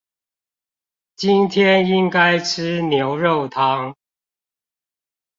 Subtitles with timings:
[1.15, 3.93] 今天應該吃牛肉湯